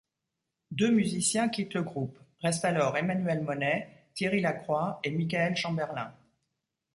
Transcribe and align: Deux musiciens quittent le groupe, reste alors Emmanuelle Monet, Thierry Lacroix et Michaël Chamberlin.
Deux 0.71 0.89
musiciens 0.89 1.47
quittent 1.47 1.75
le 1.75 1.83
groupe, 1.83 2.17
reste 2.39 2.65
alors 2.65 2.97
Emmanuelle 2.97 3.43
Monet, 3.43 4.07
Thierry 4.15 4.41
Lacroix 4.41 4.99
et 5.03 5.11
Michaël 5.11 5.55
Chamberlin. 5.55 6.11